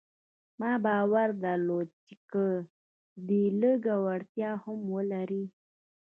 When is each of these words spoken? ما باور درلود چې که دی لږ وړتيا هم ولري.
ما 0.59 0.71
باور 0.85 1.29
درلود 1.43 1.89
چې 2.05 2.15
که 2.29 2.45
دی 3.27 3.43
لږ 3.61 3.81
وړتيا 4.05 4.51
هم 4.63 4.79
ولري. 4.95 5.43